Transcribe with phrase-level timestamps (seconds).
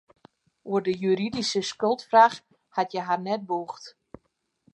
[0.69, 2.37] Oer de juridyske skuldfraach
[2.75, 3.83] hat hja har net bûgd.